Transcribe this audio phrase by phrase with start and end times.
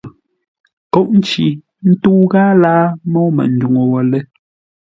[0.93, 1.45] Kôʼ nci
[1.89, 4.21] ńtə́u ghâa láa môu Manduŋ wə̂ lə́!